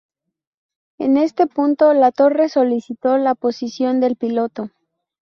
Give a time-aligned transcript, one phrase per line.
[0.97, 4.71] En este punto, la torre solicitó la posición del piloto.